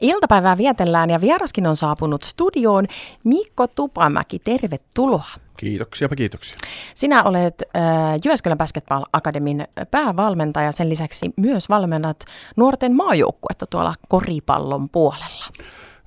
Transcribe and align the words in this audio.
Iltapäivää 0.00 0.58
vietellään 0.58 1.10
ja 1.10 1.20
vieraskin 1.20 1.66
on 1.66 1.76
saapunut 1.76 2.22
studioon. 2.22 2.86
Mikko 3.24 3.66
Tupamäki, 3.66 4.38
tervetuloa. 4.38 5.30
Kiitoksia, 5.56 6.08
kiitoksia. 6.08 6.56
Sinä 6.94 7.22
olet 7.22 7.62
äh, 7.76 7.82
Jyväskylän 8.24 8.58
Basketball 8.58 9.04
Akademin 9.12 9.68
päävalmentaja. 9.90 10.72
Sen 10.72 10.88
lisäksi 10.88 11.30
myös 11.36 11.68
valmennat 11.68 12.24
nuorten 12.56 12.96
maajoukkuetta 12.96 13.66
tuolla 13.66 13.94
koripallon 14.08 14.88
puolella. 14.88 15.46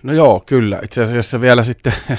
No 0.03 0.13
joo, 0.13 0.43
kyllä. 0.45 0.79
Itse 0.83 1.01
asiassa 1.01 1.41
vielä 1.41 1.63
sitten 1.63 1.93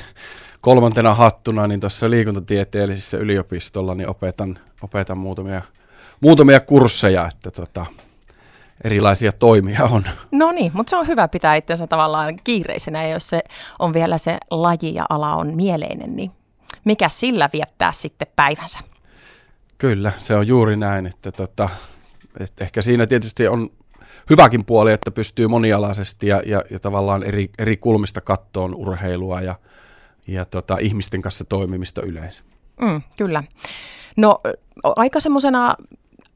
kolmantena 0.60 1.14
hattuna 1.14 1.66
niin 1.66 1.80
tuossa 1.80 2.10
liikuntatieteellisessä 2.10 3.16
yliopistolla 3.16 3.94
niin 3.94 4.08
opetan, 4.08 4.58
opetan 4.82 5.18
muutamia, 5.18 5.62
muutamia 6.20 6.60
kursseja, 6.60 7.28
että 7.28 7.50
tota, 7.50 7.86
erilaisia 8.84 9.32
toimia 9.32 9.84
on. 9.84 10.04
No 10.32 10.52
niin, 10.52 10.72
mutta 10.74 10.90
se 10.90 10.96
on 10.96 11.06
hyvä 11.06 11.28
pitää 11.28 11.54
itsensä 11.54 11.86
tavallaan 11.86 12.36
kiireisenä, 12.44 13.02
ja 13.02 13.08
jos 13.08 13.28
se 13.28 13.40
on 13.78 13.94
vielä 13.94 14.18
se 14.18 14.38
laji 14.50 14.94
ja 14.94 15.06
ala 15.10 15.36
on 15.36 15.56
mieleinen, 15.56 16.16
niin 16.16 16.30
mikä 16.84 17.08
sillä 17.08 17.48
viettää 17.52 17.92
sitten 17.92 18.28
päivänsä? 18.36 18.80
Kyllä, 19.78 20.12
se 20.18 20.36
on 20.36 20.46
juuri 20.46 20.76
näin, 20.76 21.06
että, 21.06 21.32
tota, 21.32 21.68
että 22.40 22.64
ehkä 22.64 22.82
siinä 22.82 23.06
tietysti 23.06 23.48
on 23.48 23.70
hyväkin 24.30 24.64
puoli, 24.64 24.92
että 24.92 25.10
pystyy 25.10 25.48
monialaisesti 25.48 26.26
ja, 26.26 26.42
ja, 26.46 26.62
ja 26.70 26.80
tavallaan 26.80 27.22
eri, 27.22 27.50
eri 27.58 27.76
kulmista 27.76 28.20
kattoon 28.20 28.74
urheilua 28.74 29.40
ja, 29.40 29.54
ja 30.26 30.44
tota, 30.44 30.76
ihmisten 30.80 31.22
kanssa 31.22 31.44
toimimista 31.44 32.02
yleensä. 32.02 32.42
Mm, 32.80 33.02
kyllä. 33.16 33.42
No 34.16 34.40
aika 34.96 35.20
semmoisena 35.20 35.74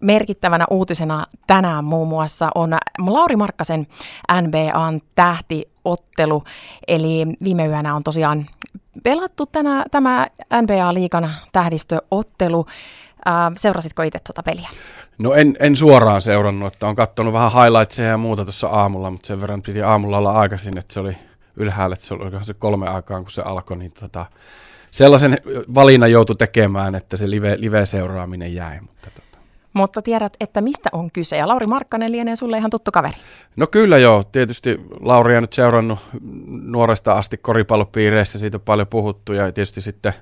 merkittävänä 0.06 0.64
uutisena 0.70 1.26
tänään 1.46 1.84
muun 1.84 2.08
muassa 2.08 2.48
on 2.54 2.76
Lauri 3.06 3.36
Markkasen 3.36 3.86
NBAn 4.42 5.00
tähtiottelu. 5.14 6.44
Eli 6.88 7.26
viime 7.44 7.66
yönä 7.66 7.94
on 7.94 8.02
tosiaan 8.02 8.46
pelattu 9.02 9.46
tänä, 9.46 9.84
tämä 9.90 10.26
NBA-liikan 10.62 11.30
tähdistöottelu. 11.52 12.66
seurasitko 13.56 14.02
itse 14.02 14.18
tuota 14.18 14.42
peliä? 14.42 14.68
No 15.18 15.32
en, 15.32 15.56
en 15.60 15.76
suoraan 15.76 16.22
seurannut, 16.22 16.72
että 16.72 16.86
on 16.86 16.96
katsonut 16.96 17.32
vähän 17.32 17.52
highlightseja 17.52 18.08
ja 18.08 18.18
muuta 18.18 18.44
tuossa 18.44 18.68
aamulla, 18.68 19.10
mutta 19.10 19.26
sen 19.26 19.40
verran 19.40 19.62
piti 19.62 19.82
aamulla 19.82 20.18
olla 20.18 20.32
aikaisin, 20.32 20.78
että 20.78 20.94
se 20.94 21.00
oli 21.00 21.16
ylhäällä, 21.56 21.94
että 21.94 22.06
se 22.06 22.14
oli 22.14 22.44
se 22.44 22.54
kolme 22.54 22.88
aikaan, 22.88 23.22
kun 23.22 23.30
se 23.30 23.42
alkoi, 23.42 23.76
niin 23.76 23.92
tota, 24.00 24.26
sellaisen 24.90 25.38
valinnan 25.74 26.10
joutui 26.12 26.36
tekemään, 26.36 26.94
että 26.94 27.16
se 27.16 27.30
live, 27.30 27.56
live-seuraaminen 27.60 28.54
jäi. 28.54 28.80
Mutta 28.80 29.10
tota. 29.10 29.25
Mutta 29.76 30.02
tiedät, 30.02 30.36
että 30.40 30.60
mistä 30.60 30.88
on 30.92 31.10
kyse. 31.10 31.36
Ja 31.36 31.48
Lauri 31.48 31.66
Markkanen 31.66 32.12
lienee 32.12 32.36
sulle 32.36 32.58
ihan 32.58 32.70
tuttu 32.70 32.90
kaveri. 32.92 33.14
No 33.56 33.66
kyllä 33.66 33.98
joo. 33.98 34.24
Tietysti 34.24 34.80
Lauri 35.00 35.36
on 35.36 35.42
nyt 35.42 35.52
seurannut 35.52 35.98
nuoresta 36.62 37.12
asti 37.12 37.36
koripallopiireissä. 37.36 38.38
Siitä 38.38 38.56
on 38.56 38.60
paljon 38.60 38.86
puhuttu 38.86 39.32
ja 39.32 39.52
tietysti 39.52 39.80
sitten 39.80 40.12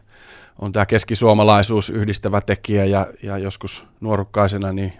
on 0.58 0.72
tämä 0.72 0.86
keskisuomalaisuus 0.86 1.90
yhdistävä 1.90 2.40
tekijä 2.40 2.84
ja, 2.84 3.06
ja 3.22 3.38
joskus 3.38 3.84
nuorukkaisena 4.00 4.72
niin 4.72 4.92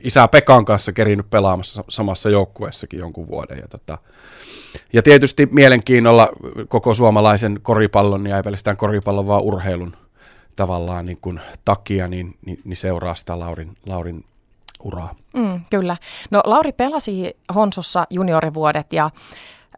isä 0.00 0.28
Pekan 0.28 0.64
kanssa 0.64 0.92
kerinyt 0.92 1.30
pelaamassa 1.30 1.84
samassa 1.88 2.30
joukkueessakin 2.30 3.00
jonkun 3.00 3.28
vuoden. 3.28 3.58
Ja, 3.58 3.68
tota, 3.68 3.98
ja 4.92 5.02
tietysti 5.02 5.48
mielenkiinnolla 5.50 6.28
koko 6.68 6.94
suomalaisen 6.94 7.58
koripallon 7.62 8.26
ja 8.26 8.36
ei 8.36 8.42
pelkästään 8.42 8.76
koripallon, 8.76 9.26
vaan 9.26 9.42
urheilun 9.42 9.96
tavallaan 10.56 11.04
niin 11.04 11.18
kuin 11.20 11.40
takia, 11.64 12.08
niin, 12.08 12.34
niin, 12.46 12.60
niin 12.64 12.76
seuraa 12.76 13.14
sitä 13.14 13.38
Laurin, 13.38 13.76
Laurin 13.86 14.24
uraa. 14.82 15.14
Mm, 15.32 15.62
kyllä. 15.70 15.96
No 16.30 16.42
Lauri 16.44 16.72
pelasi 16.72 17.36
Honsossa 17.54 18.06
juniorivuodet 18.10 18.92
ja 18.92 19.10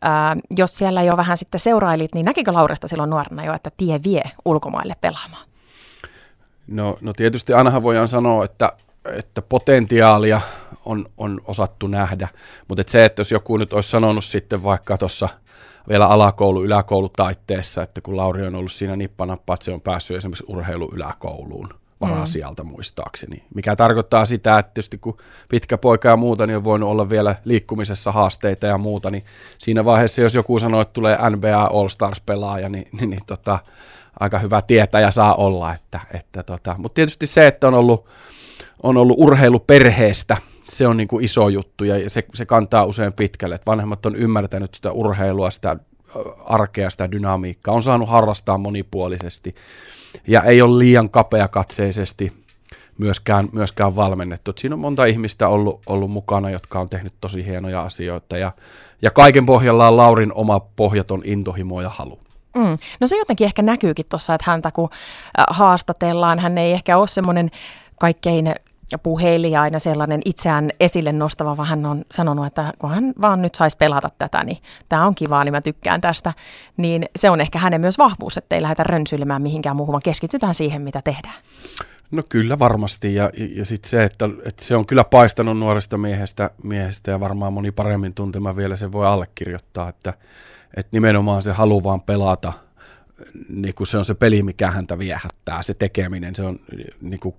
ää, 0.02 0.36
jos 0.56 0.78
siellä 0.78 1.02
jo 1.02 1.16
vähän 1.16 1.36
sitten 1.36 1.60
seurailit, 1.60 2.14
niin 2.14 2.24
näkikö 2.24 2.52
Lauresta 2.52 2.88
silloin 2.88 3.10
nuorena 3.10 3.44
jo, 3.44 3.54
että 3.54 3.70
tie 3.76 4.00
vie 4.04 4.22
ulkomaille 4.44 4.94
pelaamaan? 5.00 5.46
No, 6.66 6.98
no 7.00 7.12
tietysti 7.12 7.52
ainahan 7.52 7.82
voidaan 7.82 8.08
sanoa, 8.08 8.44
että, 8.44 8.72
että 9.12 9.42
potentiaalia 9.42 10.40
on, 10.84 11.06
on 11.16 11.40
osattu 11.44 11.86
nähdä, 11.86 12.28
mutta 12.68 12.80
et 12.80 12.88
se, 12.88 13.04
että 13.04 13.20
jos 13.20 13.32
joku 13.32 13.56
nyt 13.56 13.72
olisi 13.72 13.90
sanonut 13.90 14.24
sitten 14.24 14.62
vaikka 14.62 14.98
tuossa– 14.98 15.28
vielä 15.88 16.06
alakoulu, 16.06 16.64
yläkoulu 16.64 17.08
taitteessa, 17.08 17.82
että 17.82 18.00
kun 18.00 18.16
Lauri 18.16 18.46
on 18.46 18.54
ollut 18.54 18.72
siinä 18.72 18.96
nippanappa, 18.96 19.54
että 19.54 19.64
se 19.64 19.72
on 19.72 19.80
päässyt 19.80 20.16
esimerkiksi 20.16 20.44
urheilu 20.48 20.90
yläkouluun 20.94 21.68
varasijalta 22.00 22.64
mm. 22.64 22.70
muistaakseni. 22.70 23.44
Mikä 23.54 23.76
tarkoittaa 23.76 24.24
sitä, 24.24 24.58
että 24.58 24.74
tietysti 24.74 24.98
kun 24.98 25.16
pitkä 25.48 25.78
poika 25.78 26.08
ja 26.08 26.16
muuta, 26.16 26.46
niin 26.46 26.56
on 26.56 26.64
voinut 26.64 26.90
olla 26.90 27.10
vielä 27.10 27.36
liikkumisessa 27.44 28.12
haasteita 28.12 28.66
ja 28.66 28.78
muuta, 28.78 29.10
niin 29.10 29.24
siinä 29.58 29.84
vaiheessa, 29.84 30.22
jos 30.22 30.34
joku 30.34 30.58
sanoo, 30.58 30.80
että 30.80 30.92
tulee 30.92 31.18
NBA 31.30 31.64
All-Stars-pelaaja, 31.64 32.68
niin, 32.68 32.88
niin, 32.92 33.10
niin 33.10 33.22
tota, 33.26 33.58
aika 34.20 34.38
hyvä 34.38 34.62
tietäjä 34.62 35.10
saa 35.10 35.34
olla. 35.34 35.74
Että, 35.74 36.00
että 36.14 36.42
tota. 36.42 36.74
Mutta 36.78 36.94
tietysti 36.94 37.26
se, 37.26 37.46
että 37.46 37.68
on 37.68 37.74
ollut, 37.74 38.06
on 38.82 38.96
ollut 38.96 39.16
urheiluperheestä, 39.18 40.36
se 40.68 40.86
on 40.86 40.96
niin 40.96 41.08
kuin 41.08 41.24
iso 41.24 41.48
juttu 41.48 41.84
ja 41.84 42.10
se, 42.10 42.24
se 42.34 42.46
kantaa 42.46 42.84
usein 42.84 43.12
pitkälle. 43.12 43.54
Että 43.54 43.70
vanhemmat 43.70 44.06
on 44.06 44.16
ymmärtänyt 44.16 44.74
sitä 44.74 44.92
urheilua, 44.92 45.50
sitä 45.50 45.76
arkea, 46.44 46.90
sitä 46.90 47.12
dynamiikkaa, 47.12 47.74
on 47.74 47.82
saanut 47.82 48.08
harrastaa 48.08 48.58
monipuolisesti 48.58 49.54
ja 50.26 50.42
ei 50.42 50.62
ole 50.62 50.78
liian 50.78 51.10
kapeakatseisesti 51.10 52.32
myöskään, 52.98 53.48
myöskään 53.52 53.96
valmennettu. 53.96 54.50
Et 54.50 54.58
siinä 54.58 54.74
on 54.74 54.80
monta 54.80 55.04
ihmistä 55.04 55.48
ollut, 55.48 55.80
ollut 55.86 56.10
mukana, 56.10 56.50
jotka 56.50 56.80
on 56.80 56.88
tehnyt 56.88 57.14
tosi 57.20 57.46
hienoja 57.46 57.82
asioita 57.82 58.38
ja, 58.38 58.52
ja 59.02 59.10
kaiken 59.10 59.46
pohjalla 59.46 59.88
on 59.88 59.96
Laurin 59.96 60.32
oma 60.32 60.60
pohjaton 60.60 61.22
intohimo 61.24 61.80
ja 61.80 61.88
halu. 61.88 62.20
Mm. 62.56 62.76
No 63.00 63.06
se 63.06 63.16
jotenkin 63.16 63.44
ehkä 63.44 63.62
näkyykin 63.62 64.04
tuossa, 64.10 64.34
että 64.34 64.50
häntä 64.50 64.70
kun 64.70 64.88
haastatellaan, 65.50 66.38
hän 66.38 66.58
ei 66.58 66.72
ehkä 66.72 66.96
ole 66.96 67.06
semmoinen 67.06 67.50
kaikkein 68.00 68.54
puhelijaina 69.02 69.78
sellainen 69.78 70.20
itseään 70.24 70.70
esille 70.80 71.12
nostava, 71.12 71.56
vaan 71.56 71.68
hän 71.68 71.86
on 71.86 72.04
sanonut, 72.12 72.46
että 72.46 72.72
kun 72.78 72.90
hän 72.90 73.12
vaan 73.20 73.42
nyt 73.42 73.54
saisi 73.54 73.76
pelata 73.76 74.10
tätä, 74.18 74.44
niin 74.44 74.58
tämä 74.88 75.06
on 75.06 75.14
kivaa, 75.14 75.44
niin 75.44 75.52
mä 75.52 75.60
tykkään 75.60 76.00
tästä. 76.00 76.32
Niin 76.76 77.04
se 77.16 77.30
on 77.30 77.40
ehkä 77.40 77.58
hänen 77.58 77.80
myös 77.80 77.98
vahvuus, 77.98 78.36
että 78.36 78.56
ei 78.56 78.62
lähdetä 78.62 78.82
rönsyilemään 78.82 79.42
mihinkään 79.42 79.76
muuhun, 79.76 79.92
vaan 79.92 80.02
keskitytään 80.04 80.54
siihen, 80.54 80.82
mitä 80.82 81.00
tehdään. 81.04 81.34
No 82.10 82.22
kyllä 82.28 82.58
varmasti, 82.58 83.14
ja, 83.14 83.30
ja 83.54 83.64
sitten 83.64 83.90
se, 83.90 84.04
että, 84.04 84.28
että 84.44 84.64
se 84.64 84.76
on 84.76 84.86
kyllä 84.86 85.04
paistanut 85.04 85.58
nuoresta 85.58 85.98
miehestä, 85.98 86.50
miehestä 86.62 87.10
ja 87.10 87.20
varmaan 87.20 87.52
moni 87.52 87.70
paremmin 87.70 88.14
tuntema 88.14 88.56
vielä 88.56 88.76
se 88.76 88.92
voi 88.92 89.06
allekirjoittaa, 89.06 89.88
että, 89.88 90.14
että 90.76 90.90
nimenomaan 90.92 91.42
se 91.42 91.52
halu 91.52 91.84
vaan 91.84 92.02
pelata, 92.02 92.52
niin 93.48 93.74
kuin 93.74 93.86
se 93.86 93.98
on 93.98 94.04
se 94.04 94.14
peli, 94.14 94.42
mikä 94.42 94.70
häntä 94.70 94.98
viehättää, 94.98 95.62
se 95.62 95.74
tekeminen, 95.74 96.34
se 96.34 96.42
on 96.42 96.58
niin 97.00 97.20
kuin 97.20 97.34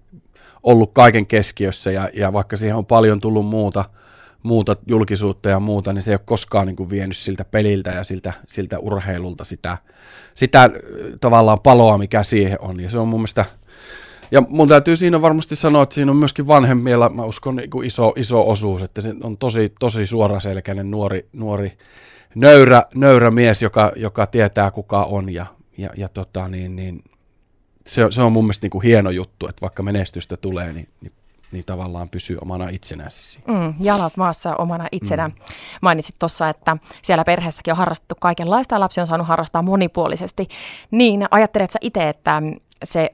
ollut 0.63 0.93
kaiken 0.93 1.27
keskiössä 1.27 1.91
ja, 1.91 2.09
ja 2.13 2.33
vaikka 2.33 2.57
siihen 2.57 2.75
on 2.75 2.85
paljon 2.85 3.19
tullut 3.19 3.45
muuta, 3.45 3.85
muuta 4.43 4.75
julkisuutta 4.87 5.49
ja 5.49 5.59
muuta, 5.59 5.93
niin 5.93 6.01
se 6.01 6.11
ei 6.11 6.15
ole 6.15 6.21
koskaan 6.25 6.67
niin 6.67 6.75
kuin 6.75 6.89
vienyt 6.89 7.17
siltä 7.17 7.45
peliltä 7.45 7.89
ja 7.89 8.03
siltä, 8.03 8.33
siltä 8.47 8.79
urheilulta 8.79 9.43
sitä, 9.43 9.77
sitä 10.33 10.69
tavallaan 11.19 11.59
paloa, 11.63 11.97
mikä 11.97 12.23
siihen 12.23 12.61
on. 12.61 12.79
Ja 12.79 12.89
se 12.89 12.99
on 12.99 13.07
mun 13.07 13.19
mielestä, 13.19 13.45
ja 14.31 14.41
mun 14.49 14.67
täytyy 14.67 14.95
siinä 14.95 15.21
varmasti 15.21 15.55
sanoa, 15.55 15.83
että 15.83 15.95
siinä 15.95 16.11
on 16.11 16.17
myöskin 16.17 16.47
vanhemmilla, 16.47 17.09
mä 17.09 17.23
uskon, 17.23 17.55
niin 17.55 17.69
kuin 17.69 17.87
iso, 17.87 18.13
iso 18.15 18.49
osuus, 18.49 18.83
että 18.83 19.01
se 19.01 19.15
on 19.23 19.37
tosi, 19.37 19.73
tosi 19.79 20.05
suoraselkäinen 20.05 20.91
nuori, 20.91 21.29
nuori 21.33 21.77
nöyrä, 22.35 22.83
nöyrä 22.95 23.31
mies, 23.31 23.61
joka, 23.61 23.91
joka 23.95 24.25
tietää 24.25 24.71
kuka 24.71 25.03
on 25.03 25.33
ja, 25.33 25.45
ja, 25.77 25.89
ja 25.97 26.09
tota, 26.09 26.47
niin, 26.47 26.75
niin, 26.75 27.03
se, 27.85 28.01
se 28.09 28.21
on 28.21 28.31
mun 28.31 28.43
mielestä 28.43 28.65
niin 28.65 28.71
kuin 28.71 28.83
hieno 28.83 29.09
juttu, 29.09 29.47
että 29.47 29.61
vaikka 29.61 29.83
menestystä 29.83 30.37
tulee, 30.37 30.73
niin, 30.73 30.89
niin 31.01 31.11
niin 31.51 31.65
tavallaan 31.65 32.09
pysyy 32.09 32.37
omana 32.41 32.69
itsenään. 32.69 33.11
Mm, 33.47 33.73
jalat 33.79 34.17
maassa 34.17 34.55
omana 34.55 34.87
itsenään. 34.91 35.31
Mm. 35.31 35.37
Mainitsit 35.81 36.15
tuossa, 36.19 36.49
että 36.49 36.77
siellä 37.01 37.23
perheessäkin 37.23 37.71
on 37.71 37.77
harrastettu 37.77 38.15
kaikenlaista 38.19 38.75
ja 38.75 38.79
lapsi 38.79 39.01
on 39.01 39.07
saanut 39.07 39.27
harrastaa 39.27 39.61
monipuolisesti. 39.61 40.47
Niin 40.91 41.25
ajattelet 41.31 41.71
sä 41.71 41.79
itse, 41.81 42.09
että 42.09 42.41
se 42.83 43.09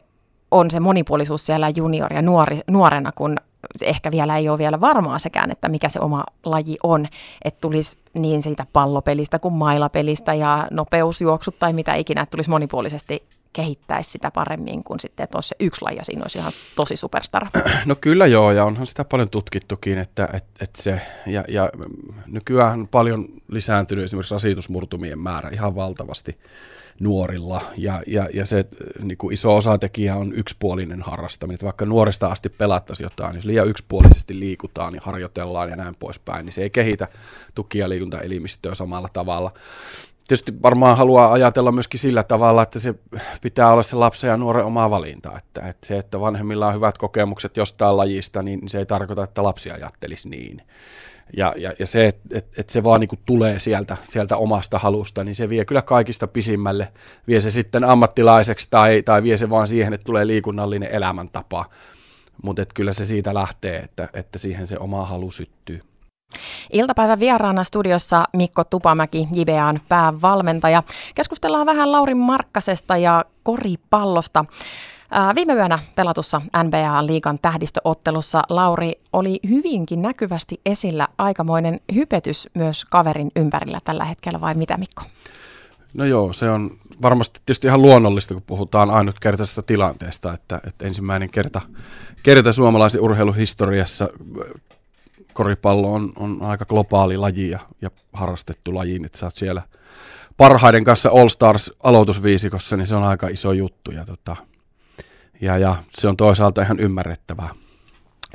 on 0.52 0.72
se 0.72 0.80
monipuolisuus 0.80 1.46
siellä 1.46 1.70
junior- 1.70 2.14
ja 2.14 2.22
nuori, 2.22 2.60
nuorena, 2.68 3.12
kun 3.12 3.38
ehkä 3.82 4.12
vielä 4.12 4.38
ei 4.38 4.50
ole 4.50 4.58
vielä 4.58 4.82
varmaa 4.82 5.20
sekään, 5.20 5.52
että 5.52 5.70
mikä 5.70 5.90
se 5.90 6.00
oma 6.00 6.24
laji 6.46 6.78
on, 6.84 7.08
että 7.44 7.62
tulisi 7.62 7.98
niin 8.14 8.42
siitä 8.42 8.66
pallopelistä 8.74 9.40
kuin 9.40 9.54
mailapelistä 9.54 10.34
ja 10.34 10.68
nopeusjuoksut 10.72 11.60
tai 11.60 11.74
mitä 11.74 11.96
ikinä, 11.96 12.22
että 12.22 12.32
tulisi 12.32 12.50
monipuolisesti 12.50 13.24
kehittäisi 13.54 14.12
sitä 14.12 14.32
paremmin 14.32 14.84
kuin 14.84 15.00
sitten, 15.00 15.24
että 15.24 15.38
olisi 15.38 15.48
se 15.48 15.56
yksi 15.60 15.82
laji 15.82 15.98
ja 15.98 16.06
siinä 16.06 16.22
olisi 16.22 16.38
ihan 16.38 16.52
tosi 16.76 16.96
superstar? 16.96 17.48
No 17.86 17.96
kyllä 18.02 18.28
joo, 18.28 18.52
ja 18.52 18.66
onhan 18.66 18.88
sitä 18.88 19.06
paljon 19.06 19.30
tutkittukin, 19.30 19.98
että, 19.98 20.30
että, 20.34 20.64
että 20.64 20.82
se, 20.82 21.02
ja, 21.28 21.44
ja 21.48 21.70
nykyään 22.28 22.80
on 22.80 22.88
paljon 22.88 23.26
lisääntynyt 23.48 24.06
esimerkiksi 24.06 24.34
rasitusmurtumien 24.34 25.20
määrä 25.20 25.50
ihan 25.50 25.76
valtavasti 25.76 26.38
nuorilla, 27.02 27.62
ja, 27.78 28.04
ja, 28.08 28.30
ja 28.34 28.46
se 28.46 28.66
niin 29.00 29.18
kuin 29.18 29.34
iso 29.34 29.56
osatekijä 29.56 30.16
on 30.16 30.34
yksipuolinen 30.34 31.02
harrastaminen, 31.02 31.56
että 31.56 31.66
vaikka 31.66 31.86
nuoresta 31.86 32.28
asti 32.28 32.50
pelattaisiin 32.50 33.06
jotain, 33.06 33.30
niin 33.30 33.38
jos 33.38 33.46
liian 33.46 33.68
yksipuolisesti 33.68 34.40
liikutaan 34.40 34.96
ja 34.96 35.02
harjoitellaan 35.04 35.70
ja 35.70 35.76
näin 35.76 35.96
poispäin, 35.96 36.46
niin 36.46 36.54
se 36.54 36.62
ei 36.62 36.70
kehitä 36.70 37.08
tuki- 37.56 37.80
ja 37.80 37.90
liikuntaelimistöä 37.90 38.76
samalla 38.76 39.08
tavalla 39.14 39.52
tietysti 40.28 40.62
varmaan 40.62 40.98
haluaa 40.98 41.32
ajatella 41.32 41.72
myöskin 41.72 42.00
sillä 42.00 42.24
tavalla, 42.24 42.64
että 42.64 42.80
se 42.80 42.96
pitää 43.42 43.72
olla 43.72 43.84
se 43.84 43.96
lapsen 43.96 44.28
ja 44.28 44.38
nuoren 44.38 44.66
oma 44.66 44.90
valinta. 44.90 45.32
Että, 45.38 45.68
että 45.68 45.88
se, 45.88 45.98
että 45.98 46.20
vanhemmilla 46.20 46.68
on 46.68 46.76
hyvät 46.76 46.98
kokemukset 46.98 47.58
jostain 47.58 47.98
lajista, 47.98 48.44
niin 48.44 48.70
se 48.70 48.78
ei 48.78 48.86
tarkoita, 48.86 49.24
että 49.24 49.44
lapsi 49.44 49.72
ajattelisi 49.72 50.30
niin. 50.30 50.62
Ja, 51.38 51.54
ja, 51.58 51.74
ja 51.80 51.88
se, 51.88 52.08
että 52.08 52.38
et, 52.38 52.60
et 52.60 52.70
se 52.70 52.84
vaan 52.84 53.00
niinku 53.00 53.16
tulee 53.26 53.60
sieltä, 53.60 53.98
sieltä 54.04 54.38
omasta 54.38 54.80
halusta, 54.80 55.24
niin 55.24 55.36
se 55.36 55.50
vie 55.50 55.66
kyllä 55.66 55.82
kaikista 55.82 56.28
pisimmälle. 56.28 56.94
Vie 57.28 57.40
se 57.40 57.52
sitten 57.52 57.84
ammattilaiseksi 57.84 58.68
tai, 58.70 59.04
tai 59.04 59.24
vie 59.24 59.38
se 59.38 59.50
vaan 59.50 59.68
siihen, 59.68 59.94
että 59.94 60.06
tulee 60.06 60.28
liikunnallinen 60.28 60.92
elämäntapa. 60.92 61.66
Mutta 62.44 62.66
kyllä 62.74 62.94
se 62.94 63.06
siitä 63.06 63.34
lähtee, 63.34 63.78
että, 63.78 64.08
että 64.14 64.38
siihen 64.38 64.68
se 64.68 64.78
oma 64.80 65.06
halu 65.06 65.32
syttyy. 65.32 65.82
Iltapäivän 66.74 67.20
vieraana 67.20 67.64
studiossa 67.64 68.26
Mikko 68.34 68.64
Tupamäki, 68.64 69.28
JBAn 69.34 69.80
päävalmentaja. 69.90 70.84
Keskustellaan 71.16 71.66
vähän 71.66 71.92
Laurin 71.92 72.18
Markkasesta 72.18 72.98
ja 72.98 73.26
koripallosta. 73.44 74.46
Viime 75.36 75.54
yönä 75.54 75.80
pelatussa 75.96 76.42
NBA-liigan 76.64 77.40
tähdistöottelussa 77.42 78.42
Lauri 78.50 78.94
oli 79.14 79.40
hyvinkin 79.50 80.02
näkyvästi 80.02 80.62
esillä 80.66 81.08
aikamoinen 81.18 81.80
hypetys 81.96 82.50
myös 82.54 82.86
kaverin 82.86 83.32
ympärillä 83.36 83.80
tällä 83.84 84.06
hetkellä, 84.06 84.42
vai 84.42 84.56
mitä 84.56 84.78
Mikko? 84.78 85.04
No 85.94 86.06
joo, 86.06 86.34
se 86.34 86.50
on 86.50 86.72
varmasti 87.02 87.40
tietysti 87.46 87.68
ihan 87.68 87.82
luonnollista, 87.82 88.34
kun 88.34 88.44
puhutaan 88.48 88.90
ainutkertaisesta 88.92 89.62
tilanteesta, 89.62 90.34
että, 90.34 90.62
että 90.68 90.86
ensimmäinen 90.86 91.30
kerta, 91.30 91.62
kerta 92.24 92.54
suomalaisen 92.54 93.02
urheiluhistoriassa 93.02 94.10
koripallo 95.34 95.94
on, 95.94 96.14
on 96.20 96.42
aika 96.42 96.66
globaali 96.66 97.18
laji 97.18 97.50
ja, 97.50 97.60
ja 97.82 97.90
harrastettu 98.14 98.76
laji, 98.76 99.02
että 99.06 99.18
sä 99.18 99.26
oot 99.26 99.36
siellä 99.36 99.62
parhaiden 100.38 100.84
kanssa 100.84 101.10
All 101.10 101.30
Stars 101.30 101.72
aloitusviisikossa, 101.84 102.78
niin 102.78 102.88
se 102.88 102.96
on 102.96 103.04
aika 103.04 103.28
iso 103.28 103.52
juttu 103.52 103.92
ja, 103.92 104.06
tota, 104.06 104.36
ja, 105.42 105.58
ja 105.58 105.76
se 105.90 106.08
on 106.08 106.18
toisaalta 106.18 106.62
ihan 106.62 106.80
ymmärrettävää. 106.80 107.50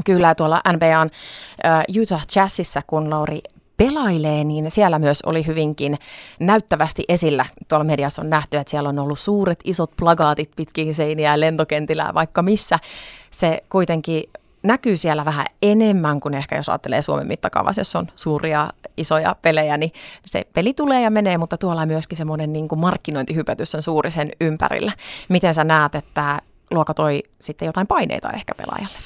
Kyllä, 0.04 0.34
tuolla 0.34 0.62
NBAn 0.72 1.10
uh, 1.96 2.02
Utah 2.02 2.22
Jazzissa, 2.36 2.80
kun 2.86 3.10
Lauri 3.10 3.40
pelailee, 3.76 4.44
niin 4.44 4.70
siellä 4.70 4.98
myös 4.98 5.22
oli 5.22 5.46
hyvinkin 5.46 5.98
näyttävästi 6.40 7.04
esillä. 7.08 7.44
Tuolla 7.68 7.84
mediassa 7.84 8.22
on 8.22 8.30
nähty, 8.30 8.56
että 8.56 8.70
siellä 8.70 8.88
on 8.88 8.98
ollut 8.98 9.18
suuret 9.18 9.60
isot 9.64 9.90
plagaatit 9.96 10.50
pitkin 10.56 10.94
seiniä 10.94 11.40
lentokentillä 11.40 12.10
vaikka 12.14 12.42
missä. 12.42 12.78
Se 13.30 13.62
kuitenkin 13.70 14.22
näkyy 14.62 14.96
siellä 14.96 15.25
vähän 15.25 15.46
enemmän 15.62 16.20
kuin 16.20 16.34
ehkä 16.34 16.56
jos 16.56 16.69
ajattelee 16.69 17.02
Suomen 17.02 17.26
mittakaavassa, 17.26 17.81
jos 17.81 17.96
on 17.96 18.06
suuria 18.16 18.70
isoja 18.96 19.37
pelejä, 19.43 19.76
niin 19.76 19.93
se 20.26 20.46
peli 20.55 20.75
tulee 20.75 21.02
ja 21.02 21.10
menee, 21.10 21.38
mutta 21.38 21.58
tuolla 21.58 21.82
on 21.82 21.88
myöskin 21.88 22.19
semmoinen 22.19 22.52
niin 22.52 22.69
kuin 22.69 22.78
markkinointihypätys 22.78 23.75
on 23.75 23.82
suuri 23.82 24.10
sen 24.10 24.31
ympärillä. 24.40 24.93
Miten 25.28 25.55
sä 25.55 25.64
näet, 25.64 25.94
että 25.94 26.38
luoka 26.70 26.94
toi 26.94 27.22
sitten 27.40 27.66
jotain 27.66 27.87
paineita 27.87 28.31
ehkä 28.31 28.55
pelaajalle? 28.55 28.99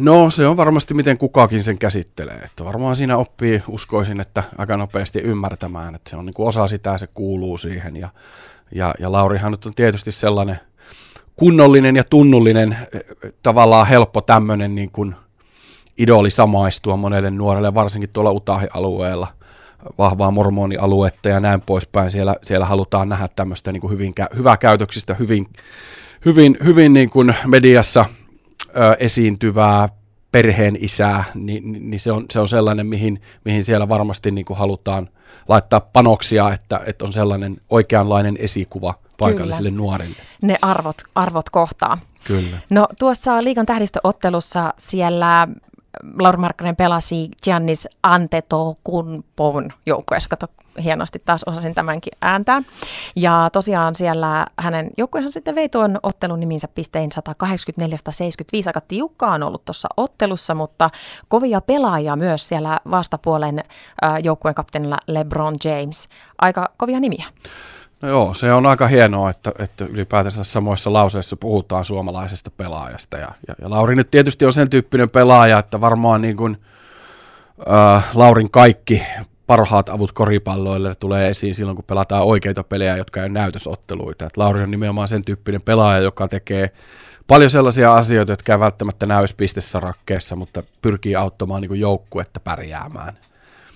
No 0.00 0.30
se 0.30 0.46
on 0.46 0.56
varmasti 0.56 0.94
miten 0.94 1.18
kukakin 1.18 1.62
sen 1.62 1.78
käsittelee. 1.78 2.38
Että 2.44 2.64
varmaan 2.64 2.96
siinä 2.96 3.16
oppii, 3.16 3.62
uskoisin, 3.68 4.20
että 4.20 4.42
aika 4.58 4.76
nopeasti 4.76 5.18
ymmärtämään, 5.18 5.94
että 5.94 6.10
se 6.10 6.16
on 6.16 6.26
niin 6.26 6.34
kuin 6.34 6.48
osa 6.48 6.66
sitä, 6.66 6.98
se 6.98 7.06
kuuluu 7.06 7.58
siihen. 7.58 7.96
Ja, 7.96 8.08
ja, 8.72 8.94
ja 8.98 9.12
Laurihan 9.12 9.50
nyt 9.50 9.66
on 9.66 9.74
tietysti 9.74 10.12
sellainen 10.12 10.60
kunnollinen 11.40 11.96
ja 11.96 12.04
tunnullinen, 12.04 12.76
tavallaan 13.42 13.86
helppo 13.86 14.20
tämmöinen 14.20 14.74
niin 14.74 14.90
kuin 14.90 15.14
idoli 15.98 16.30
samaistua 16.30 16.96
monelle 16.96 17.30
nuorelle, 17.30 17.74
varsinkin 17.74 18.10
tuolla 18.12 18.30
Utahi-alueella 18.30 19.26
vahvaa 19.98 20.30
mormonialuetta 20.30 21.28
ja 21.28 21.40
näin 21.40 21.60
poispäin. 21.60 22.10
Siellä, 22.10 22.36
siellä 22.42 22.66
halutaan 22.66 23.08
nähdä 23.08 23.28
tämmöistä 23.36 23.72
niin 23.72 23.80
kuin 23.80 23.92
hyvin, 23.92 24.12
hyvää 24.36 24.56
käytöksistä, 24.56 25.14
hyvin, 25.14 25.46
hyvin, 26.24 26.56
hyvin 26.64 26.92
niin 26.92 27.10
kuin 27.10 27.34
mediassa 27.46 28.04
ö, 28.64 28.96
esiintyvää 28.98 29.88
perheen 30.32 30.76
isää, 30.80 31.24
niin, 31.34 31.90
niin 31.90 32.00
se, 32.00 32.12
on, 32.12 32.24
se 32.30 32.40
on 32.40 32.48
sellainen, 32.48 32.86
mihin, 32.86 33.20
mihin 33.44 33.64
siellä 33.64 33.88
varmasti 33.88 34.30
niin 34.30 34.44
kuin 34.44 34.58
halutaan 34.58 35.08
laittaa 35.48 35.80
panoksia, 35.80 36.52
että, 36.52 36.80
että 36.86 37.04
on 37.04 37.12
sellainen 37.12 37.56
oikeanlainen 37.70 38.36
esikuva– 38.40 38.94
paikallisille 39.20 39.70
Kyllä. 39.70 39.82
nuorille. 39.82 40.22
Ne 40.42 40.56
arvot, 40.62 40.96
arvot 41.14 41.50
kohtaa. 41.50 41.98
Kyllä. 42.26 42.58
No 42.70 42.88
tuossa 42.98 43.44
liikan 43.44 43.66
tähdistöottelussa 43.66 44.74
siellä 44.78 45.48
Lauri 46.18 46.38
Markkanen 46.38 46.76
pelasi 46.76 47.28
Giannis 47.44 47.88
Antetokounmpon 48.02 49.72
joukkueessa. 49.86 50.28
Kato, 50.28 50.46
hienosti 50.82 51.18
taas 51.18 51.44
osasin 51.44 51.74
tämänkin 51.74 52.12
ääntää. 52.22 52.62
Ja 53.16 53.48
tosiaan 53.52 53.94
siellä 53.94 54.46
hänen 54.58 54.90
joukkueensa 54.98 55.30
sitten 55.30 55.54
vei 55.54 55.68
tuon 55.68 55.98
ottelun 56.02 56.40
niminsä 56.40 56.68
pistein 56.68 57.10
184-75. 57.16 57.16
Aika 58.66 58.80
tiukkaa 58.80 59.34
on 59.34 59.42
ollut 59.42 59.64
tuossa 59.64 59.88
ottelussa, 59.96 60.54
mutta 60.54 60.90
kovia 61.28 61.60
pelaajia 61.60 62.16
myös 62.16 62.48
siellä 62.48 62.80
vastapuolen 62.90 63.64
joukkueen 64.22 64.54
kapteenilla 64.54 64.98
LeBron 65.06 65.54
James. 65.64 66.08
Aika 66.38 66.70
kovia 66.76 67.00
nimiä. 67.00 67.26
No 68.02 68.08
joo, 68.08 68.34
se 68.34 68.52
on 68.52 68.66
aika 68.66 68.86
hienoa, 68.86 69.30
että, 69.30 69.52
että 69.58 69.84
ylipäätänsä 69.84 70.44
samoissa 70.44 70.92
lauseissa 70.92 71.36
puhutaan 71.36 71.84
suomalaisesta 71.84 72.50
pelaajasta. 72.56 73.16
Ja, 73.16 73.28
ja, 73.48 73.54
ja 73.62 73.70
Lauri 73.70 73.96
nyt 73.96 74.10
tietysti 74.10 74.44
on 74.44 74.52
sen 74.52 74.70
tyyppinen 74.70 75.10
pelaaja, 75.10 75.58
että 75.58 75.80
varmaan 75.80 76.20
niin 76.20 76.36
kuin, 76.36 76.56
äh, 77.70 78.04
Laurin 78.14 78.50
kaikki 78.50 79.02
parhaat 79.46 79.88
avut 79.88 80.12
koripalloille 80.12 80.94
tulee 80.94 81.28
esiin 81.28 81.54
silloin, 81.54 81.76
kun 81.76 81.84
pelataan 81.84 82.24
oikeita 82.24 82.64
pelejä, 82.64 82.96
jotka 82.96 83.20
ei 83.20 83.24
ole 83.24 83.32
näytösotteluita. 83.32 84.26
Et 84.26 84.36
Lauri 84.36 84.62
on 84.62 84.70
nimenomaan 84.70 85.08
sen 85.08 85.24
tyyppinen 85.24 85.62
pelaaja, 85.62 86.02
joka 86.02 86.28
tekee 86.28 86.70
paljon 87.26 87.50
sellaisia 87.50 87.94
asioita, 87.94 88.32
jotka 88.32 88.52
ei 88.52 88.60
välttämättä 88.60 89.06
näy 89.06 89.24
pistesarakkeessa, 89.36 90.36
mutta 90.36 90.62
pyrkii 90.82 91.16
auttamaan 91.16 91.62
niin 91.62 91.80
joukkuetta 91.80 92.40
pärjäämään. 92.40 93.18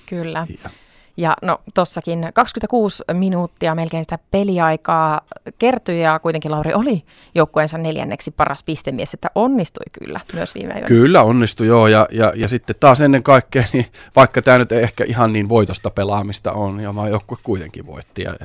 Kyllä. 0.06 0.46
Ja. 0.64 0.70
Ja 1.16 1.36
no 1.42 1.60
tossakin 1.74 2.30
26 2.34 3.04
minuuttia 3.12 3.74
melkein 3.74 4.04
sitä 4.04 4.18
peliaikaa 4.30 5.20
kertyi 5.58 6.00
ja 6.00 6.18
kuitenkin 6.18 6.50
Lauri 6.50 6.74
oli 6.74 7.02
joukkueensa 7.34 7.78
neljänneksi 7.78 8.30
paras 8.30 8.62
pistemies, 8.62 9.14
että 9.14 9.30
onnistui 9.34 9.84
kyllä 9.92 10.20
myös 10.32 10.54
viime 10.54 10.74
yönä. 10.74 10.86
Kyllä 10.86 11.22
onnistui 11.22 11.66
joo 11.66 11.86
ja, 11.86 12.08
ja, 12.10 12.32
ja 12.36 12.48
sitten 12.48 12.76
taas 12.80 13.00
ennen 13.00 13.22
kaikkea, 13.22 13.64
niin 13.72 13.86
vaikka 14.16 14.42
tämä 14.42 14.58
nyt 14.58 14.72
ei 14.72 14.82
ehkä 14.82 15.04
ihan 15.04 15.32
niin 15.32 15.48
voitosta 15.48 15.90
pelaamista 15.90 16.52
on, 16.52 16.80
ja 16.80 16.92
niin 16.92 17.10
joukkue 17.10 17.38
kuitenkin 17.42 17.86
voitti. 17.86 18.22
Ja, 18.22 18.36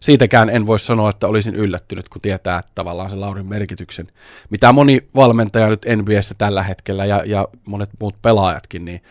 siitäkään 0.00 0.50
en 0.50 0.66
voi 0.66 0.78
sanoa, 0.78 1.10
että 1.10 1.26
olisin 1.26 1.54
yllättynyt, 1.54 2.08
kun 2.08 2.22
tietää 2.22 2.58
että 2.58 2.72
tavallaan 2.74 3.10
se 3.10 3.16
Laurin 3.16 3.46
merkityksen, 3.46 4.06
mitä 4.50 4.72
moni 4.72 5.00
valmentaja 5.14 5.68
nyt 5.68 5.86
NBAssä 5.96 6.34
tällä 6.38 6.62
hetkellä 6.62 7.04
ja, 7.04 7.22
ja 7.26 7.48
monet 7.66 7.90
muut 8.00 8.22
pelaajatkin, 8.22 8.84
niin 8.84 9.02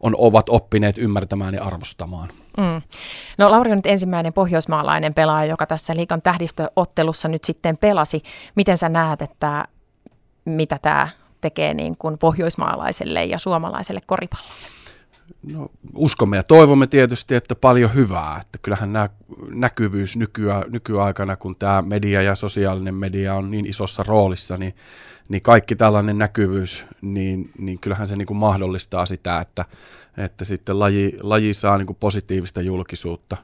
on, 0.00 0.14
ovat 0.18 0.48
oppineet 0.48 0.98
ymmärtämään 0.98 1.54
ja 1.54 1.64
arvostamaan. 1.64 2.28
Mm. 2.56 2.82
No 3.38 3.50
Lauri 3.50 3.70
on 3.70 3.78
nyt 3.78 3.86
ensimmäinen 3.86 4.32
pohjoismaalainen 4.32 5.14
pelaaja, 5.14 5.50
joka 5.50 5.66
tässä 5.66 5.96
liikan 5.96 6.22
tähdistöottelussa 6.22 7.28
nyt 7.28 7.44
sitten 7.44 7.76
pelasi. 7.76 8.22
Miten 8.54 8.78
sä 8.78 8.88
näet, 8.88 9.22
että 9.22 9.64
mitä 10.44 10.78
tämä 10.82 11.08
tekee 11.40 11.74
niin 11.74 11.96
kuin 11.96 12.18
pohjoismaalaiselle 12.18 13.24
ja 13.24 13.38
suomalaiselle 13.38 14.00
koripallolle? 14.06 14.75
No, 15.52 15.70
uskomme 15.94 16.36
ja 16.36 16.42
toivomme 16.42 16.86
tietysti, 16.86 17.34
että 17.34 17.54
paljon 17.54 17.94
hyvää. 17.94 18.38
Että 18.40 18.58
kyllähän 18.62 18.92
nämä 18.92 19.08
näkyvyys 19.54 20.16
nykyä, 20.16 20.64
nykyaikana, 20.68 21.36
kun 21.36 21.56
tämä 21.56 21.82
media 21.82 22.22
ja 22.22 22.34
sosiaalinen 22.34 22.94
media 22.94 23.34
on 23.34 23.50
niin 23.50 23.66
isossa 23.66 24.04
roolissa, 24.06 24.56
niin 24.56 24.74
niin 25.28 25.42
kaikki 25.42 25.76
tällainen 25.76 26.18
näkyvyys, 26.18 26.86
niin, 27.02 27.50
niin 27.58 27.80
kyllähän 27.80 28.06
se 28.06 28.16
niin 28.16 28.26
kuin 28.26 28.38
mahdollistaa 28.38 29.06
sitä, 29.06 29.40
että, 29.40 29.64
että 30.16 30.44
sitten 30.44 30.78
laji, 30.78 31.12
laji 31.22 31.54
saa 31.54 31.78
niin 31.78 31.86
kuin 31.86 31.96
positiivista 32.00 32.62
julkisuutta. 32.62 33.36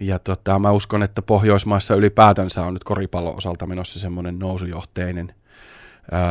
Ja 0.00 0.18
tota, 0.18 0.58
mä 0.58 0.70
uskon, 0.70 1.02
että 1.02 1.22
Pohjoismaissa 1.22 1.94
ylipäätänsä 1.94 2.64
on 2.64 2.72
nyt 2.72 2.84
koripallon 2.84 3.36
osalta 3.36 3.66
menossa 3.66 4.00
semmoinen 4.00 4.38
nousujohteinen. 4.38 5.34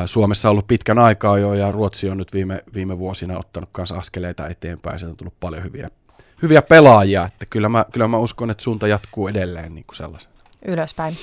Suomessa 0.06 0.50
on 0.50 0.52
ollut 0.52 0.68
pitkän 0.68 1.00
aikaa 1.00 1.38
jo 1.38 1.54
ja 1.54 1.72
Ruotsi 1.72 2.10
on 2.10 2.18
nyt 2.18 2.34
viime, 2.34 2.64
viime 2.74 3.00
vuosina 3.00 3.40
ottanut 3.40 3.70
kanssa 3.72 3.96
askeleita 3.96 4.48
eteenpäin. 4.48 5.00
Sieltä 5.00 5.12
on 5.12 5.18
tullut 5.18 5.40
paljon 5.40 5.64
hyviä, 5.64 5.90
hyviä 6.42 6.62
pelaajia, 6.62 7.26
että 7.26 7.46
kyllä 7.46 7.70
mä, 7.70 7.86
kyllä 7.92 8.08
mä 8.08 8.18
uskon, 8.18 8.52
että 8.52 8.64
suunta 8.64 8.88
jatkuu 8.88 9.28
edelleen 9.28 9.76
niin 9.76 9.86
kuin 9.88 9.96
sellaisen. 9.96 10.32
ylöspäin. 10.66 11.16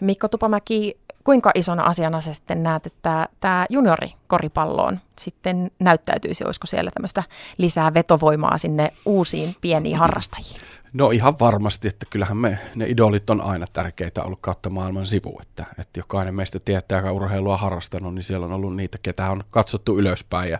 Mikko 0.00 0.28
Tupamäki, 0.28 0.96
kuinka 1.24 1.50
isona 1.54 1.82
asiana 1.82 2.20
sä 2.20 2.34
sitten 2.34 2.62
näet, 2.62 2.86
että 2.86 3.28
tämä 3.40 3.66
juniorikoripalloon 3.70 5.00
sitten 5.18 5.70
näyttäytyisi? 5.78 6.44
Olisiko 6.44 6.66
siellä 6.66 6.90
tämmöistä 6.94 7.22
lisää 7.58 7.94
vetovoimaa 7.94 8.58
sinne 8.58 8.92
uusiin 9.06 9.56
pieniin 9.60 9.96
harrastajiin? 9.96 10.60
No 10.92 11.10
ihan 11.10 11.34
varmasti, 11.40 11.88
että 11.88 12.06
kyllähän 12.10 12.36
me, 12.36 12.58
ne 12.74 12.86
idolit 12.88 13.30
on 13.30 13.40
aina 13.40 13.66
tärkeitä 13.72 14.22
ollut 14.22 14.38
kautta 14.40 14.70
maailman 14.70 15.06
sivu, 15.06 15.38
että, 15.42 15.64
että 15.78 16.00
jokainen 16.00 16.34
meistä 16.34 16.58
tietää, 16.60 16.98
joka 16.98 17.12
urheilua 17.12 17.56
harrastanut, 17.56 18.14
niin 18.14 18.22
siellä 18.22 18.46
on 18.46 18.52
ollut 18.52 18.76
niitä, 18.76 18.98
ketä 19.02 19.30
on 19.30 19.44
katsottu 19.50 19.98
ylöspäin 19.98 20.50
ja, 20.50 20.58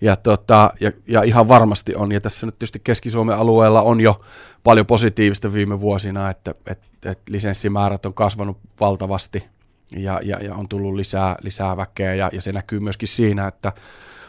ja, 0.00 0.16
tota, 0.16 0.72
ja, 0.80 0.92
ja 1.08 1.22
ihan 1.22 1.48
varmasti 1.48 1.94
on, 1.94 2.12
ja 2.12 2.20
tässä 2.20 2.46
nyt 2.46 2.58
tietysti 2.58 2.80
Keski-Suomen 2.84 3.36
alueella 3.36 3.82
on 3.82 4.00
jo 4.00 4.16
paljon 4.64 4.86
positiivista 4.86 5.52
viime 5.52 5.80
vuosina, 5.80 6.30
että, 6.30 6.54
että, 6.66 7.10
että 7.10 7.32
lisenssimäärät 7.32 8.06
on 8.06 8.14
kasvanut 8.14 8.58
valtavasti 8.80 9.48
ja, 9.96 10.20
ja, 10.22 10.38
ja 10.38 10.54
on 10.54 10.68
tullut 10.68 10.94
lisää, 10.94 11.36
lisää 11.42 11.76
väkeä 11.76 12.14
ja, 12.14 12.30
ja 12.32 12.42
se 12.42 12.52
näkyy 12.52 12.80
myöskin 12.80 13.08
siinä, 13.08 13.46
että 13.46 13.72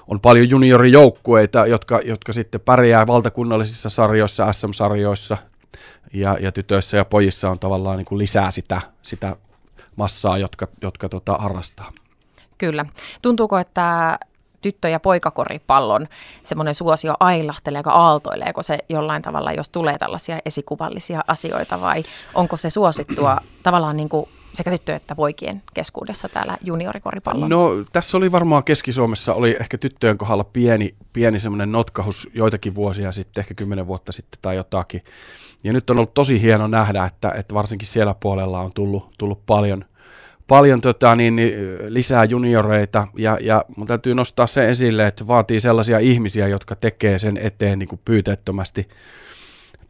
on 0.07 0.19
paljon 0.19 0.49
juniorijoukkueita, 0.49 1.67
jotka, 1.67 1.99
jotka 2.03 2.33
sitten 2.33 2.61
pärjää 2.61 3.07
valtakunnallisissa 3.07 3.89
sarjoissa, 3.89 4.53
SM-sarjoissa 4.53 5.37
ja, 6.13 6.37
ja 6.39 6.51
tytöissä 6.51 6.97
ja 6.97 7.05
pojissa 7.05 7.49
on 7.49 7.59
tavallaan 7.59 7.97
niin 7.97 8.05
kuin 8.05 8.19
lisää 8.19 8.51
sitä, 8.51 8.81
sitä 9.01 9.35
massaa, 9.95 10.37
jotka, 10.37 10.67
jotka 10.81 11.09
tota, 11.09 11.37
harrastaa. 11.39 11.91
Kyllä. 12.57 12.85
Tuntuuko, 13.21 13.57
että 13.57 14.19
tyttö- 14.61 14.89
ja 14.89 14.99
poikakoripallon 14.99 16.07
semmoinen 16.43 16.75
suosio 16.75 17.13
ailahteleeko, 17.19 17.89
aaltoileeko 17.89 18.61
se 18.61 18.77
jollain 18.89 19.21
tavalla, 19.21 19.51
jos 19.51 19.69
tulee 19.69 19.97
tällaisia 19.97 20.39
esikuvallisia 20.45 21.23
asioita 21.27 21.81
vai 21.81 22.03
onko 22.33 22.57
se 22.57 22.69
suosittua 22.69 23.37
tavallaan 23.63 23.97
niin 23.97 24.09
kuin 24.09 24.29
sekä 24.53 24.71
tyttöjen 24.71 24.97
että 24.97 25.15
poikien 25.15 25.61
keskuudessa 25.73 26.29
täällä 26.29 26.57
juniorikoripallon? 26.61 27.49
No 27.49 27.69
tässä 27.91 28.17
oli 28.17 28.31
varmaan 28.31 28.63
Keski-Suomessa, 28.63 29.33
oli 29.33 29.57
ehkä 29.59 29.77
tyttöjen 29.77 30.17
kohdalla 30.17 30.43
pieni, 30.43 30.95
pieni 31.13 31.39
semmoinen 31.39 31.71
notkahus 31.71 32.29
joitakin 32.33 32.75
vuosia 32.75 33.11
sitten, 33.11 33.41
ehkä 33.41 33.53
kymmenen 33.53 33.87
vuotta 33.87 34.11
sitten 34.11 34.39
tai 34.41 34.55
jotakin. 34.55 35.03
Ja 35.63 35.73
nyt 35.73 35.89
on 35.89 35.97
ollut 35.97 36.13
tosi 36.13 36.41
hieno 36.41 36.67
nähdä, 36.67 37.05
että, 37.05 37.31
että 37.37 37.53
varsinkin 37.53 37.87
siellä 37.87 38.15
puolella 38.19 38.59
on 38.59 38.71
tullut, 38.73 39.13
tullut 39.17 39.45
paljon, 39.45 39.85
paljon 40.47 40.81
tota, 40.81 41.15
niin, 41.15 41.35
niin, 41.35 41.53
lisää 41.87 42.23
junioreita 42.23 43.07
ja, 43.17 43.37
ja 43.41 43.65
mun 43.75 43.87
täytyy 43.87 44.15
nostaa 44.15 44.47
se 44.47 44.69
esille, 44.69 45.07
että 45.07 45.27
vaatii 45.27 45.59
sellaisia 45.59 45.99
ihmisiä, 45.99 46.47
jotka 46.47 46.75
tekee 46.75 47.19
sen 47.19 47.37
eteen 47.37 47.79
niin 47.79 47.89
kuin 47.89 48.01
pyyteettömästi 48.05 48.87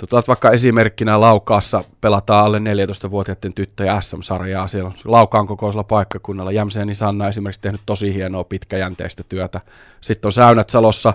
Tota, 0.08 0.24
vaikka 0.27 0.51
esimerkkinä 0.51 1.20
Laukaassa 1.20 1.84
pelataan 2.01 2.46
alle 2.46 2.60
14-vuotiaiden 2.60 3.53
tyttöjä 3.53 4.01
SM-sarjaa. 4.01 4.67
Siellä 4.67 4.88
on 4.88 4.93
Laukaan 5.05 5.48
kokoisella 5.48 5.84
paikkakunnalla. 5.84 6.51
Jämseeni 6.51 6.96
Sanna 6.96 7.27
esimerkiksi 7.27 7.62
tehnyt 7.62 7.81
tosi 7.86 8.13
hienoa 8.13 8.43
pitkäjänteistä 8.43 9.24
työtä. 9.29 9.60
Sitten 10.01 10.27
on 10.27 10.31
Säynät 10.31 10.70
Salossa 10.70 11.13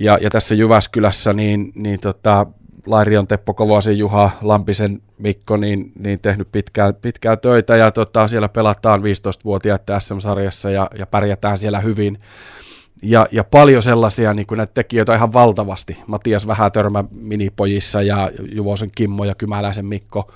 ja, 0.00 0.18
ja 0.20 0.30
tässä 0.30 0.54
Jyväskylässä 0.54 1.32
niin, 1.32 1.72
niin 1.74 2.00
tota, 2.00 2.46
Lairion 2.86 3.26
Teppo 3.26 3.54
Kovasen 3.54 3.98
Juha, 3.98 4.30
Lampisen 4.42 5.00
Mikko, 5.18 5.56
niin, 5.56 5.92
niin 5.98 6.20
tehnyt 6.20 6.48
pitkään, 6.52 6.94
pitkään 6.94 7.38
töitä 7.38 7.76
ja 7.76 7.90
tota, 7.90 8.28
siellä 8.28 8.48
pelataan 8.48 9.00
15-vuotiaiden 9.00 10.00
SM-sarjassa 10.00 10.70
ja, 10.70 10.90
ja 10.98 11.06
pärjätään 11.06 11.58
siellä 11.58 11.80
hyvin. 11.80 12.18
Ja, 13.02 13.26
ja 13.32 13.44
paljon 13.44 13.82
sellaisia 13.82 14.34
niin 14.34 14.46
näitä 14.56 14.74
tekijöitä 14.74 15.14
ihan 15.14 15.32
valtavasti. 15.32 15.98
Matias 16.06 16.46
Vähätörmä 16.46 17.04
minipojissa 17.14 18.02
ja 18.02 18.30
Juvosen 18.52 18.90
Kimmo 18.94 19.24
ja 19.24 19.34
Kymäläisen 19.34 19.86
Mikko. 19.86 20.32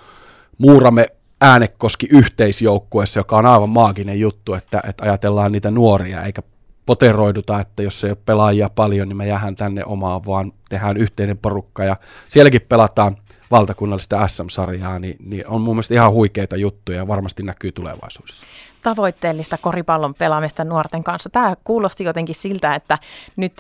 Muuramme 0.59 1.06
Äänekoski 1.40 2.09
yhteisjoukkueessa, 2.11 3.21
joka 3.21 3.37
on 3.37 3.47
aivan 3.47 3.68
maaginen 3.68 4.21
juttu, 4.21 4.54
että, 4.54 4.83
että 4.88 5.04
ajatellaan 5.04 5.52
niitä 5.52 5.71
nuoria, 5.71 6.23
eikä 6.23 6.42
poteroiduta, 6.87 7.61
että 7.61 7.83
jos 7.83 8.04
ei 8.04 8.11
ole 8.11 8.18
pelaajia 8.26 8.71
paljon, 8.71 9.09
niin 9.09 9.16
me 9.16 9.26
jäähän 9.26 9.56
tänne 9.56 9.85
omaan, 9.85 10.26
vaan 10.26 10.52
tehdään 10.68 10.97
yhteinen 10.97 11.38
porukka 11.38 11.85
ja 11.85 11.97
sielläkin 12.28 12.61
pelataan 12.68 13.16
valtakunnallista 13.54 14.28
SM-sarjaa, 14.28 14.99
niin, 14.99 15.16
niin 15.20 15.46
on 15.46 15.61
mun 15.61 15.75
mielestä 15.75 15.94
ihan 15.94 16.12
huikeita 16.12 16.56
juttuja 16.56 16.99
ja 16.99 17.08
varmasti 17.08 17.42
näkyy 17.42 17.73
tulevaisuudessa 17.73 18.46
tavoitteellista 18.82 19.58
koripallon 19.58 20.14
pelaamista 20.14 20.64
nuorten 20.64 21.04
kanssa. 21.04 21.30
Tämä 21.30 21.56
kuulosti 21.64 22.04
jotenkin 22.04 22.34
siltä, 22.34 22.75
että 22.75 22.99
nyt 23.37 23.52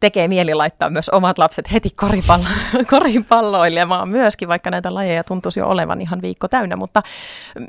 tekee 0.00 0.28
mieli 0.28 0.54
laittaa 0.54 0.90
myös 0.90 1.08
omat 1.08 1.38
lapset 1.38 1.72
heti 1.72 1.90
koripallo, 1.90 2.44
koripalloilemaan 2.90 4.08
myöskin, 4.08 4.48
vaikka 4.48 4.70
näitä 4.70 4.94
lajeja 4.94 5.24
tuntuisi 5.24 5.60
jo 5.60 5.68
olevan 5.68 6.00
ihan 6.00 6.22
viikko 6.22 6.48
täynnä. 6.48 6.76
Mutta 6.76 7.02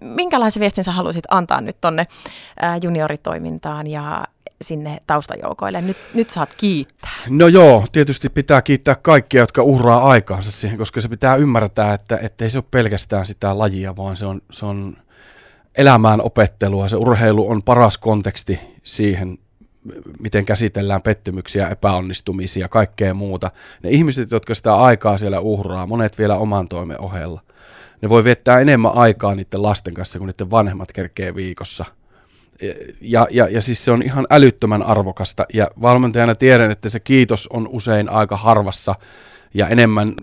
minkälaisen 0.01 0.61
viestin 0.61 0.83
sä 0.83 0.91
haluaisit 0.91 1.25
antaa 1.29 1.61
nyt 1.61 1.77
tonne 1.81 2.07
junioritoimintaan 2.83 3.87
ja 3.87 4.25
sinne 4.61 4.97
taustajoukoille? 5.07 5.81
Nyt, 5.81 5.97
nyt 6.13 6.29
saat 6.29 6.49
kiittää. 6.57 7.11
No 7.29 7.47
joo, 7.47 7.85
tietysti 7.91 8.29
pitää 8.29 8.61
kiittää 8.61 8.95
kaikkia, 8.95 9.41
jotka 9.41 9.63
uhraa 9.63 10.09
aikaansa 10.09 10.51
siihen, 10.51 10.77
koska 10.77 11.01
se 11.01 11.07
pitää 11.07 11.35
ymmärtää, 11.35 11.93
että, 11.93 12.19
ei 12.41 12.49
se 12.49 12.57
ole 12.57 12.65
pelkästään 12.71 13.25
sitä 13.25 13.57
lajia, 13.57 13.95
vaan 13.95 14.17
se 14.17 14.25
on, 14.25 14.41
se 14.51 14.65
on 14.65 14.97
elämään 15.77 16.21
opettelua. 16.21 16.87
Se 16.87 16.95
urheilu 16.95 17.49
on 17.49 17.63
paras 17.63 17.97
konteksti 17.97 18.59
siihen, 18.83 19.37
miten 20.19 20.45
käsitellään 20.45 21.01
pettymyksiä, 21.01 21.69
epäonnistumisia, 21.69 22.67
kaikkea 22.67 23.13
muuta. 23.13 23.51
Ne 23.83 23.89
ihmiset, 23.89 24.31
jotka 24.31 24.55
sitä 24.55 24.75
aikaa 24.75 25.17
siellä 25.17 25.39
uhraa, 25.39 25.87
monet 25.87 26.17
vielä 26.17 26.37
oman 26.37 26.67
toimen 26.67 27.01
ohella, 27.01 27.41
ne 28.01 28.09
voi 28.09 28.23
viettää 28.23 28.59
enemmän 28.59 28.95
aikaa 28.95 29.35
niiden 29.35 29.63
lasten 29.63 29.93
kanssa 29.93 30.19
kuin 30.19 30.27
niiden 30.27 30.51
vanhemmat 30.51 30.91
kerkee 30.91 31.35
viikossa. 31.35 31.85
Ja, 33.01 33.27
ja, 33.31 33.47
ja 33.49 33.61
siis 33.61 33.85
se 33.85 33.91
on 33.91 34.03
ihan 34.03 34.27
älyttömän 34.29 34.83
arvokasta. 34.83 35.45
Ja 35.53 35.67
valmentajana 35.81 36.35
tiedän, 36.35 36.71
että 36.71 36.89
se 36.89 36.99
kiitos 36.99 37.47
on 37.47 37.67
usein 37.67 38.09
aika 38.09 38.37
harvassa 38.37 38.95
ja 39.53 39.67
enemmän 39.67 40.13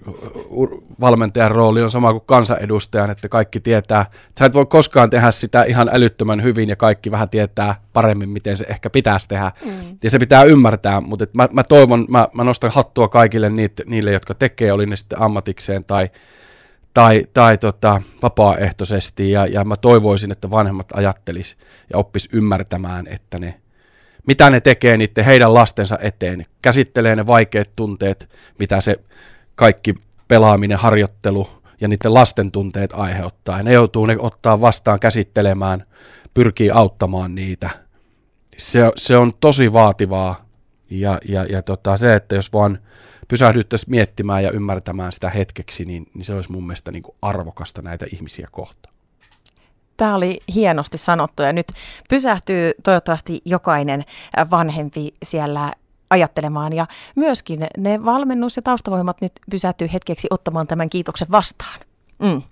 valmentajan 1.01 1.51
rooli 1.51 1.83
on 1.83 1.91
sama 1.91 2.13
kuin 2.13 2.23
kansanedustajan, 2.27 3.11
että 3.11 3.29
kaikki 3.29 3.61
tietää, 3.61 4.01
että 4.01 4.39
sä 4.39 4.45
et 4.45 4.55
voi 4.55 4.67
koskaan 4.67 5.11
tehdä 5.11 5.31
sitä 5.31 5.63
ihan 5.63 5.91
älyttömän 5.93 6.43
hyvin 6.43 6.69
ja 6.69 6.77
kaikki 6.77 7.11
vähän 7.11 7.29
tietää 7.29 7.75
paremmin, 7.93 8.29
miten 8.29 8.57
se 8.57 8.65
ehkä 8.69 8.91
pitäisi 8.91 9.29
tehdä. 9.29 9.53
Mm. 9.65 9.71
Ja 10.03 10.11
se 10.11 10.19
pitää 10.19 10.43
ymmärtää, 10.45 11.01
mutta 11.01 11.27
mä, 11.33 11.49
mä 11.53 11.63
toivon, 11.63 12.07
mä, 12.09 12.29
mä 12.33 12.45
nostan 12.45 12.71
hattua 12.71 13.09
kaikille 13.09 13.51
niille, 13.51 13.85
niille, 13.87 14.13
jotka 14.13 14.35
tekee, 14.35 14.73
oli 14.73 14.87
ne 14.87 14.97
sitten 14.97 15.21
ammatikseen 15.21 15.85
tai, 15.85 16.11
tai, 16.97 17.25
tai 17.35 17.59
tota, 17.59 18.03
vapaaehtoisesti 18.23 19.31
ja, 19.31 19.47
ja 19.47 19.65
mä 19.65 19.77
toivoisin, 19.77 20.33
että 20.33 20.51
vanhemmat 20.51 20.87
ajattelis 20.95 21.57
ja 21.93 21.99
oppis 21.99 22.29
ymmärtämään, 22.33 23.07
että 23.07 23.39
ne 23.39 23.61
mitä 24.27 24.51
ne 24.51 24.61
tekee 24.61 24.97
niiden 24.97 25.25
heidän 25.25 25.55
lastensa 25.55 25.99
eteen. 26.03 26.47
Käsittelee 26.63 27.17
ne 27.17 27.27
vaikeat 27.27 27.71
tunteet, 27.77 28.31
mitä 28.59 28.81
se 28.81 28.97
kaikki 29.55 29.95
pelaaminen, 30.29 30.79
harjoittelu 30.79 31.49
ja 31.81 31.89
niiden 31.89 32.15
lasten 32.15 32.51
tunteet 32.51 32.93
aiheuttaa. 32.93 33.57
Ja 33.57 33.63
ne 33.63 33.73
joutuu 33.73 34.07
ne 34.07 34.17
ottaa 34.19 34.61
vastaan 34.61 35.01
käsittelemään, 35.01 35.85
pyrkii 36.35 36.71
auttamaan 36.71 37.35
niitä. 37.35 37.71
Se, 38.57 38.81
se 38.97 39.17
on 39.17 39.33
tosi 39.41 39.73
vaativaa 39.73 40.46
ja, 40.91 41.19
ja, 41.29 41.45
ja 41.45 41.63
tota, 41.63 41.97
se, 41.97 42.15
että 42.15 42.35
jos 42.35 42.53
vaan 42.53 42.79
pysähdyttäisiin 43.29 43.91
miettimään 43.91 44.45
ja 44.45 44.51
ymmärtämään 44.51 45.13
sitä 45.13 45.31
hetkeksi, 45.31 45.85
niin, 45.85 46.07
niin 46.15 46.25
se 46.25 46.35
olisi 46.35 46.53
mun 46.53 46.67
mielestä 46.67 46.93
niin 46.93 47.03
kuin 47.03 47.17
arvokasta 47.23 47.83
näitä 47.83 48.07
ihmisiä 48.13 48.49
kohtaan. 48.51 48.95
Tämä 49.97 50.15
oli 50.15 50.41
hienosti 50.55 50.99
sanottu 50.99 51.43
ja 51.43 51.53
nyt 51.53 51.67
pysähtyy 52.11 52.73
toivottavasti 52.83 53.41
jokainen 53.45 54.05
vanhempi 54.51 55.15
siellä 55.23 55.73
ajattelemaan 56.11 56.73
ja 56.73 56.87
myöskin 57.17 57.67
ne 57.79 58.05
valmennus- 58.05 58.57
ja 58.57 58.63
taustavoimat 58.63 59.21
nyt 59.21 59.33
pysähtyy 59.51 59.89
hetkeksi 59.93 60.29
ottamaan 60.31 60.67
tämän 60.67 60.91
kiitoksen 60.91 61.29
vastaan. 61.31 61.81
Mm. 62.23 62.43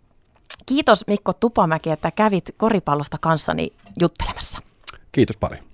Kiitos 0.66 1.06
Mikko 1.06 1.32
Tupamäki, 1.32 1.90
että 1.90 2.10
kävit 2.10 2.54
koripallosta 2.56 3.16
kanssani 3.20 3.72
juttelemassa. 4.00 4.60
Kiitos 5.12 5.36
paljon. 5.36 5.64